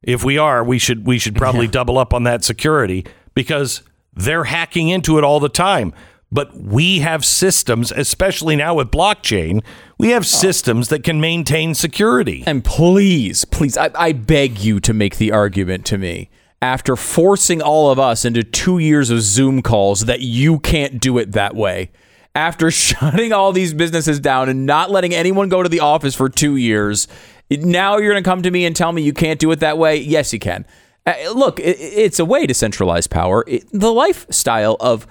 [0.03, 3.81] If we are, we should we should probably double up on that security because
[4.13, 5.93] they're hacking into it all the time.
[6.31, 9.63] But we have systems, especially now with blockchain,
[9.97, 12.43] we have systems that can maintain security.
[12.45, 16.29] And please, please, I, I beg you to make the argument to me
[16.61, 21.17] after forcing all of us into two years of Zoom calls that you can't do
[21.17, 21.91] it that way.
[22.35, 26.29] After shutting all these businesses down and not letting anyone go to the office for
[26.29, 27.07] two years,
[27.49, 29.77] now you're going to come to me and tell me you can't do it that
[29.77, 29.97] way?
[29.97, 30.65] Yes, you can.
[31.05, 33.45] Uh, look, it, it's a way to centralize power.
[33.47, 35.07] It, the lifestyle of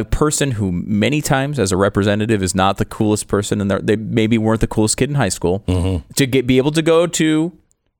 [0.00, 3.96] a person who many times as a representative is not the coolest person and they're-
[3.96, 6.06] maybe weren't the coolest kid in high school mm-hmm.
[6.14, 7.52] to get be able to go to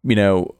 [0.02, 0.54] you know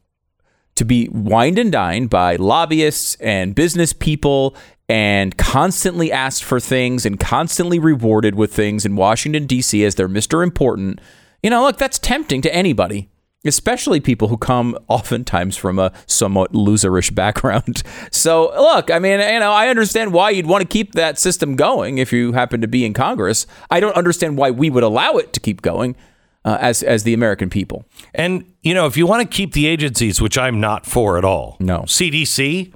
[0.75, 4.57] to be wined and dined by lobbyists and business people
[4.89, 9.85] and constantly asked for things and constantly rewarded with things in Washington D.C.
[9.85, 10.43] as their Mr.
[10.43, 11.01] Important.
[11.43, 13.09] You know, look, that's tempting to anybody.
[13.45, 17.83] Especially people who come oftentimes from a somewhat loserish background.
[18.11, 21.57] So, look, I mean, you know, I understand why you'd want to keep that system
[21.57, 23.47] going if you happen to be in Congress.
[23.71, 25.97] I don't understand why we would allow it to keep going
[26.45, 27.85] uh, as as the American people.
[28.15, 31.25] And you know, if you want to keep the agencies, which I'm not for at
[31.25, 31.81] all, No.
[31.81, 32.73] CDC,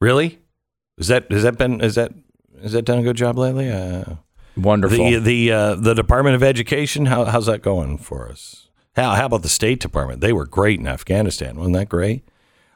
[0.00, 0.38] really,
[0.96, 2.12] is that has that been is that
[2.62, 3.70] has that done a good job lately?
[3.70, 4.16] Uh,
[4.56, 4.98] Wonderful.
[4.98, 8.67] the the uh, the Department of Education, how, how's that going for us?
[8.98, 10.20] How how about the State Department?
[10.20, 12.28] They were great in Afghanistan, wasn't that great?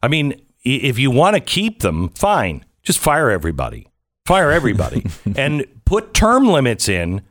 [0.04, 3.88] I mean, if you want to keep them, fine, just fire everybody,
[4.24, 5.04] fire everybody,
[5.36, 7.22] and put term limits in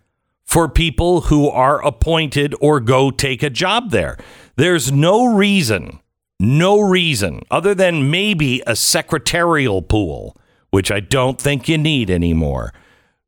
[0.44, 4.18] for people who are appointed or go take a job there.
[4.58, 6.02] There's no reason,
[6.38, 10.36] no reason, other than maybe a secretarial pool,
[10.70, 12.74] which I don't think you need anymore.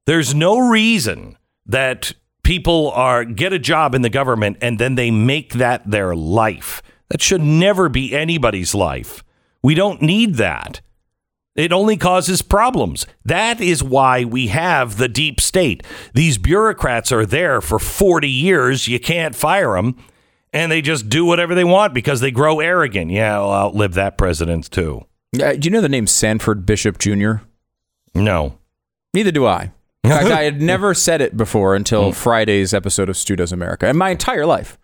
[0.07, 2.11] There's no reason that
[2.43, 6.81] people are get a job in the government and then they make that their life.
[7.09, 9.23] That should never be anybody's life.
[9.61, 10.81] We don't need that.
[11.55, 13.05] It only causes problems.
[13.23, 15.83] That is why we have the deep state.
[16.13, 18.87] These bureaucrats are there for 40 years.
[18.87, 19.95] You can't fire them.
[20.51, 23.11] And they just do whatever they want because they grow arrogant.
[23.11, 25.05] Yeah, I'll outlive that president too.
[25.39, 27.35] Uh, do you know the name Sanford Bishop Jr.?
[28.13, 28.57] No.
[29.13, 29.71] Neither do I.
[30.03, 32.15] In fact, I had never said it before until mm.
[32.15, 34.77] Friday's episode of Stu Does America, in my entire life.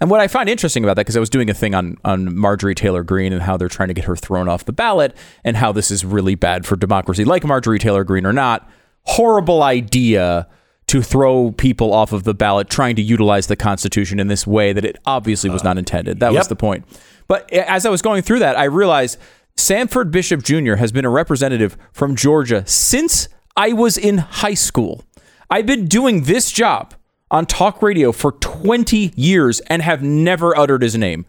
[0.00, 2.36] And what I find interesting about that, because I was doing a thing on, on
[2.36, 5.56] Marjorie Taylor Greene and how they're trying to get her thrown off the ballot and
[5.56, 8.68] how this is really bad for democracy, like Marjorie Taylor Greene or not,
[9.04, 10.48] horrible idea
[10.88, 14.72] to throw people off of the ballot trying to utilize the Constitution in this way
[14.72, 16.18] that it obviously was uh, not intended.
[16.18, 16.48] That was yep.
[16.48, 16.84] the point.
[17.28, 19.18] But eh, as I was going through that, I realized
[19.56, 20.74] Sanford Bishop Jr.
[20.74, 25.04] has been a representative from Georgia since I was in high school.
[25.50, 26.94] I've been doing this job
[27.30, 31.26] on talk radio for 20 years and have never uttered his name.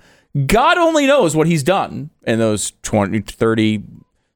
[0.48, 3.84] God only knows what he's done in those 20, 30,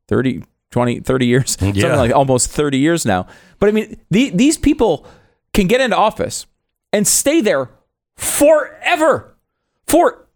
[0.07, 3.27] 30, 20, 30 years, something like almost 30 years now.
[3.59, 5.05] But I mean, the, these people
[5.53, 6.45] can get into office
[6.93, 7.69] and stay there
[8.15, 9.35] forever.
[9.87, 10.26] Forever.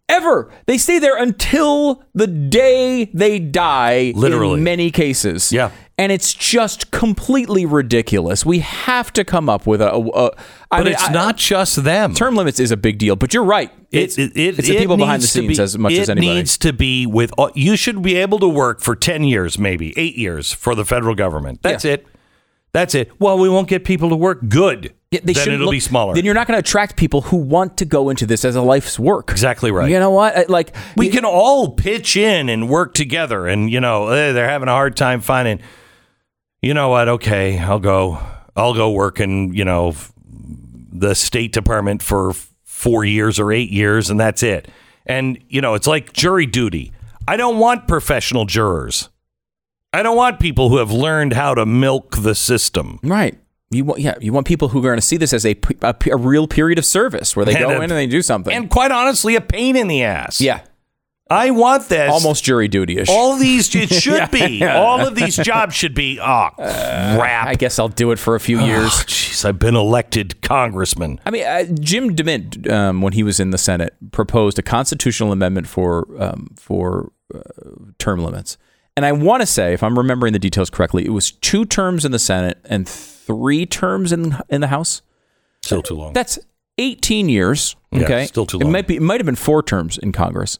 [0.66, 4.12] They stay there until the day they die.
[4.14, 4.58] Literally.
[4.58, 5.52] In many cases.
[5.52, 5.70] Yeah.
[5.98, 8.44] And it's just completely ridiculous.
[8.44, 9.92] We have to come up with a.
[9.92, 10.30] a, a
[10.70, 12.14] I But mean, it's I- not just them.
[12.14, 13.70] term limits is a big deal, but you're right.
[13.90, 16.10] It's, it, it, it's the it people behind the scenes be- as much it as
[16.10, 16.34] anybody.
[16.34, 17.32] needs to be with.
[17.38, 20.84] all- You should be able to work for ten years, maybe eight years for the
[20.84, 21.62] federal government.
[21.62, 21.92] That's Yeah.
[21.94, 22.06] it.
[22.72, 23.10] That's it.
[23.20, 24.48] Well, we won't get people to work.
[24.48, 24.94] Good.
[25.12, 26.14] Yeah, they then it'll look- be smaller.
[26.14, 28.62] Then you're not going to attract people who want to go into this as a
[28.62, 29.30] life's work.
[29.30, 29.90] Exactly right.
[29.90, 30.48] You know what?
[30.48, 33.46] Like we can all pitch in and work together.
[33.46, 35.60] And you know, eh, they're having a hard time finding.
[36.62, 37.08] You know what?
[37.08, 38.18] Okay, I'll go.
[38.56, 39.94] I'll go work in you know
[40.24, 42.32] the State Department for
[42.64, 44.66] four years or eight years, and that's it.
[45.04, 46.92] And you know, it's like jury duty.
[47.28, 49.10] I don't want professional jurors.
[49.92, 52.98] I don't want people who have learned how to milk the system.
[53.02, 53.38] Right.
[53.72, 56.16] You want, yeah, you want people who are going to see this as a a
[56.16, 58.52] real period of service where they And go a- in and they do something.
[58.54, 60.40] And quite honestly, a pain in the ass.
[60.40, 60.60] yeah,
[61.30, 62.10] I want this.
[62.10, 63.08] almost jury duty ish.
[63.08, 64.62] All these, it should be.
[64.64, 66.20] All of these jobs should be.
[66.20, 67.46] Oh, crap.
[67.48, 68.84] I guess I'll do it for a few years.
[68.92, 71.20] Oh, Jeez, I've been elected congressman.
[71.24, 75.32] I mean, uh, Jim DeMint, um, when he was in the Senate, proposed a constitutional
[75.32, 77.40] amendment for um, for uh,
[77.98, 78.58] term limits.
[78.94, 82.04] And I want to say, if I'm remembering the details correctly, it was two terms
[82.04, 82.86] in the Senate and
[83.26, 85.02] three terms in in the House.
[85.62, 86.12] Still too long.
[86.12, 86.38] That's
[86.78, 87.76] 18 years.
[87.90, 88.68] Yeah, Okay, still too long.
[88.68, 88.96] It might be.
[88.96, 90.58] It might have been four terms in Congress.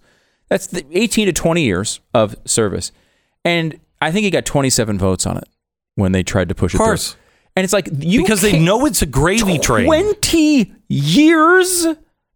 [0.48, 2.92] That's the 18 to 20 years of service,
[3.44, 5.48] and I think he got 27 votes on it
[5.94, 6.76] when they tried to push it.
[6.76, 6.86] through.
[6.86, 7.16] course.
[7.56, 9.86] And it's like you because they know it's a gravy train.
[9.86, 11.86] 20 years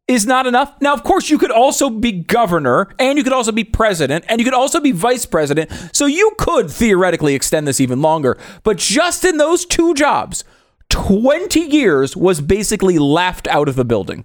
[0.09, 0.73] is not enough.
[0.81, 4.41] Now, of course, you could also be governor and you could also be president and
[4.41, 5.71] you could also be vice president.
[5.93, 8.39] So you could theoretically extend this even longer.
[8.63, 10.45] But just in those two jobs,
[10.91, 14.25] 20 years was basically laughed out of the building.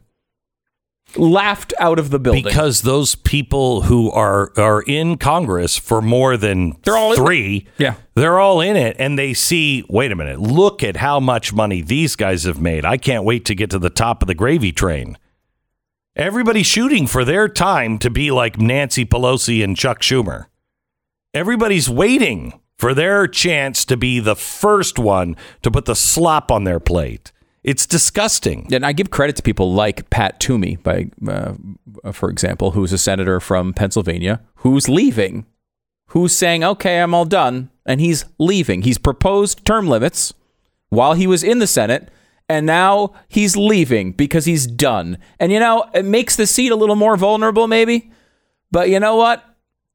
[1.17, 2.43] Laughed out of the building.
[2.43, 7.95] because those people who are are in Congress for more than They're all three, Yeah.
[8.15, 9.83] they're all in it, and they see.
[9.89, 10.39] Wait a minute!
[10.39, 12.85] Look at how much money these guys have made.
[12.85, 15.17] I can't wait to get to the top of the gravy train.
[16.15, 20.47] Everybody's shooting for their time to be like Nancy Pelosi and Chuck Schumer.
[21.33, 26.65] Everybody's waiting for their chance to be the first one to put the slop on
[26.65, 27.31] their plate.
[27.63, 28.67] It's disgusting.
[28.73, 31.53] And I give credit to people like Pat Toomey, by uh,
[32.11, 35.45] for example, who's a senator from Pennsylvania, who's leaving,
[36.07, 38.81] who's saying, "Okay, I'm all done," and he's leaving.
[38.81, 40.33] He's proposed term limits
[40.89, 42.09] while he was in the Senate,
[42.51, 45.17] and now he's leaving because he's done.
[45.39, 48.11] And you know, it makes the seat a little more vulnerable, maybe.
[48.71, 49.43] But you know what?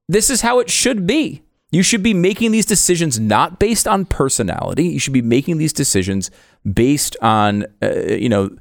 [0.09, 1.43] This is how it should be.
[1.71, 4.85] You should be making these decisions not based on personality.
[4.85, 6.31] You should be making these decisions
[6.65, 8.57] based on, uh, you know,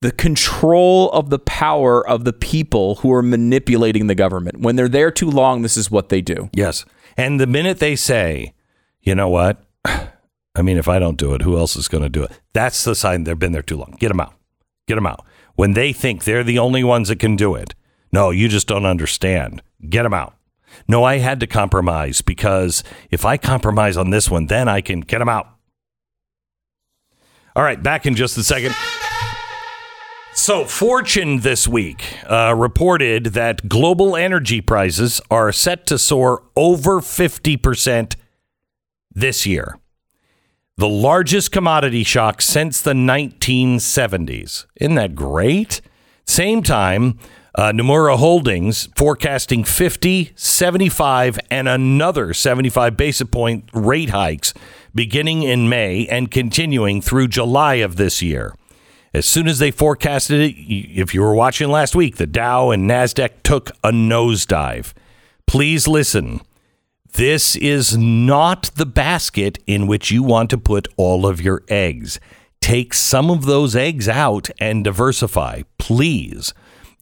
[0.00, 4.60] the control of the power of the people who are manipulating the government.
[4.60, 6.50] When they're there too long, this is what they do.
[6.52, 6.84] Yes.
[7.16, 8.54] And the minute they say,
[9.00, 9.62] you know what?
[10.54, 12.32] I mean, if I don't do it, who else is going to do it?
[12.52, 13.96] That's the sign they've been there too long.
[13.98, 14.34] Get them out.
[14.86, 15.24] Get them out.
[15.54, 17.74] When they think they're the only ones that can do it,
[18.12, 19.62] no, you just don't understand.
[19.88, 20.34] Get them out.
[20.88, 25.00] No, I had to compromise because if I compromise on this one, then I can
[25.00, 25.48] get them out.
[27.54, 28.74] All right, back in just a second.
[30.34, 37.00] So, Fortune this week uh, reported that global energy prices are set to soar over
[37.00, 38.16] 50%
[39.14, 39.78] this year.
[40.82, 44.66] The largest commodity shock since the 1970s.
[44.80, 45.80] Isn't that great?
[46.26, 47.20] Same time,
[47.54, 54.54] uh, Nomura Holdings forecasting 50, 75, and another 75 basis point rate hikes
[54.92, 58.52] beginning in May and continuing through July of this year.
[59.14, 62.90] As soon as they forecasted it, if you were watching last week, the Dow and
[62.90, 64.94] NASDAQ took a nosedive.
[65.46, 66.40] Please listen.
[67.14, 72.18] This is not the basket in which you want to put all of your eggs.
[72.62, 76.54] Take some of those eggs out and diversify, please.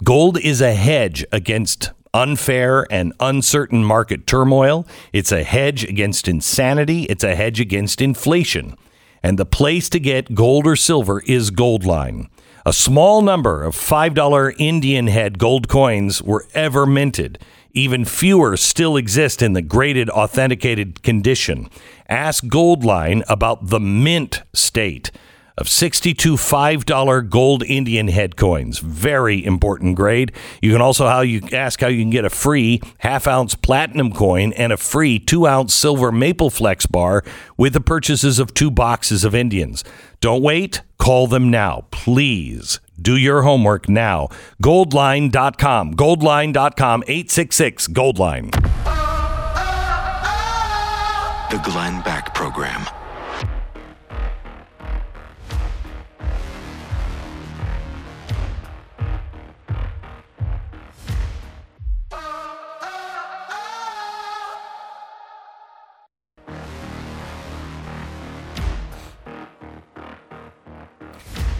[0.03, 4.85] Gold is a hedge against unfair and uncertain market turmoil.
[5.13, 7.05] It's a hedge against insanity.
[7.05, 8.77] It's a hedge against inflation.
[9.23, 12.29] And the place to get gold or silver is Goldline.
[12.67, 17.39] A small number of $5 Indian head gold coins were ever minted.
[17.73, 21.68] Even fewer still exist in the graded authenticated condition.
[22.09, 25.11] Ask Goldline about the mint state
[25.61, 28.79] of 62 $5 gold Indian head coins.
[28.79, 30.33] Very important grade.
[30.62, 34.12] You can also how you ask how you can get a free half ounce platinum
[34.12, 37.23] coin and a free two ounce silver maple flex bar
[37.59, 39.85] with the purchases of two boxes of Indians.
[40.21, 40.83] Don't wait.
[40.99, 41.87] Call them now.
[41.91, 44.29] Please do your homework now.
[44.62, 45.95] Goldline.com.
[45.95, 48.51] Goldline.com 866 Goldline.
[51.51, 52.87] The Glenn Beck Program.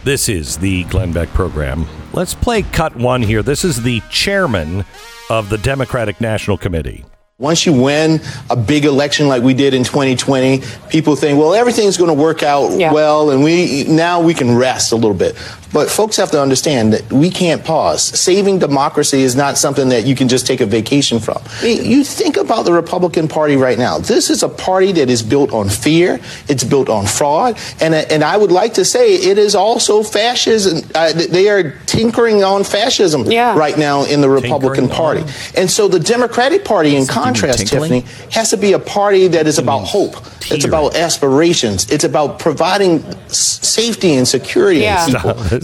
[0.03, 1.85] This is the Glenn Beck program.
[2.13, 3.43] Let's play cut one here.
[3.43, 4.83] This is the chairman
[5.29, 7.05] of the Democratic National Committee.
[7.37, 8.19] Once you win
[8.51, 12.43] a big election like we did in 2020, people think, well, everything's going to work
[12.43, 12.93] out Yeah.
[12.93, 15.35] well, and we now we can rest a little bit.
[15.73, 18.03] But folks have to understand that we can't pause.
[18.03, 21.37] Saving democracy is not something that you can just take a vacation from.
[21.61, 23.97] I mean, you think about the Republican Party right now.
[23.99, 26.19] This is a party that is built on fear.
[26.49, 30.89] It's built on fraud, and and I would like to say it is also fascism.
[30.93, 33.57] Uh, they are tinkering on fascism Yeah.
[33.57, 35.21] right now in the Republican Tinkering Party.
[35.21, 35.29] on.
[35.55, 37.67] And so the Democratic Party, in contrast.
[37.67, 38.01] Tiffany,
[38.31, 40.15] has to be a party that is about hope.
[40.49, 41.89] It's about aspirations.
[41.89, 44.81] It's about providing s- safety and security.
[44.81, 45.05] Yeah.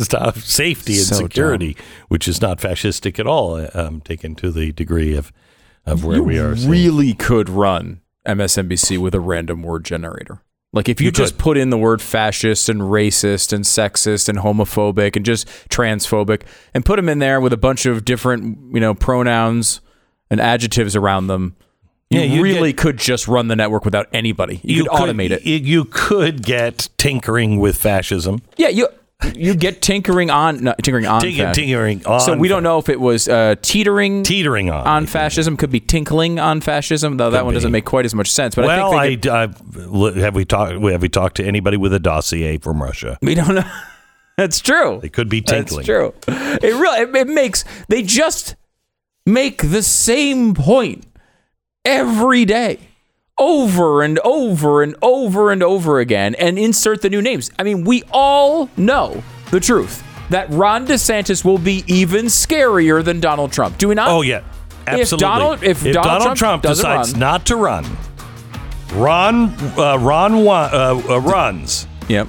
[0.05, 0.19] To people.
[0.19, 0.43] Stop, stop.
[0.45, 1.75] Safety and So security,
[2.07, 5.31] which is not fascistic at all, um, taken to the degree of,
[5.85, 6.53] of where we are.
[6.55, 10.41] really could run MSNBC with a random word generator.
[10.73, 11.39] Like if you, You just could.
[11.43, 16.41] put in the word fascist and racist and sexist and homophobic and just transphobic
[16.73, 19.79] and put them in there with a bunch of different, you know, pronouns
[20.29, 21.55] and adjectives around them,
[22.09, 24.59] you Yeah, really get- could just run the network without anybody.
[24.61, 25.45] You, could automate it.
[25.45, 28.41] You, you could get tinkering with fascism.
[28.57, 28.89] Yeah, you
[29.35, 32.87] you get tinkering on no, tinkering on Tink- tinkering on So we don't know if
[32.87, 34.85] it was uh, teetering Teetering on.
[34.85, 35.57] on fascism.
[35.57, 37.55] Could be tinkling on fascism, though that one be.
[37.55, 38.53] doesn't make quite as much sense.
[38.55, 41.45] But well, I I, think they could- I, have we talked have we talked to
[41.45, 43.17] anybody with a dossier from Russia?
[43.21, 43.69] we don't know.
[44.37, 44.99] That's true.
[45.01, 45.85] They could be tinkling.
[45.85, 46.13] That's true.
[46.27, 48.55] It really it, it makes they just
[49.25, 51.05] make the same point
[51.83, 52.79] every day.
[53.39, 57.51] Over and over and over and over again and insert the new names.
[57.59, 59.21] I mean, we all know
[59.51, 63.77] the truth that Ron DeSantis will be even scarier than Donald Trump.
[63.77, 64.07] Do we not?
[64.09, 64.41] Oh yeah,
[64.87, 65.21] absolutely.
[65.23, 67.85] Donald- if Donald Trump doesn't decides run- not to run,
[68.93, 71.87] Ron uh, Ron uh, uh, runs.
[72.07, 72.27] Yep.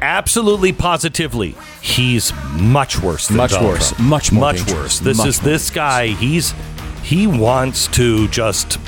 [0.00, 3.26] Absolutely, positively, he's much worse.
[3.28, 3.88] Than Much Donald worse.
[3.88, 4.08] Trump.
[4.08, 4.76] Much more much dangerous.
[4.76, 4.98] worse.
[5.00, 6.08] This Much is this guy.
[6.08, 6.54] He's
[7.02, 8.78] he wants to just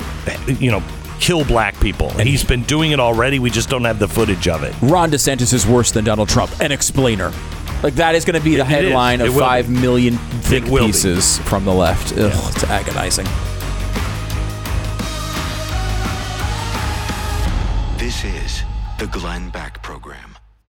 [0.47, 0.81] you know
[1.19, 2.09] kill black people.
[2.17, 3.39] And he's been doing it already.
[3.39, 4.73] We just don't have the footage of it.
[4.81, 6.51] Ron DeSantis is worse than Donald Trump.
[6.61, 7.31] An explainer.
[7.83, 8.89] Like that is going to be the It- it is.
[8.89, 9.73] headline It of will five be.
[9.79, 10.91] million think will be.
[10.91, 12.11] pieces from the left.
[12.13, 13.25] Ugh, It's agonizing.
[17.97, 18.63] This is
[18.97, 20.28] the Glenn Beck Program.